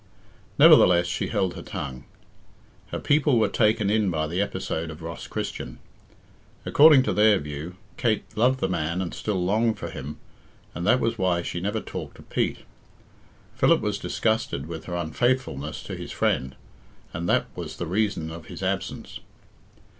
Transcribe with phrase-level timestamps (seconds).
[0.57, 2.05] Nevertheless, she held her tongue.
[2.87, 5.77] Her people were taken in by the episode of Ross Christian.
[6.65, 10.17] According to their view, Kate loved the man and still longed for him,
[10.73, 12.65] and that was why she never talked of Pete.
[13.55, 16.55] Philip was disgusted with her unfaithfulness to his friend,
[17.13, 19.19] and that was the reason of his absence.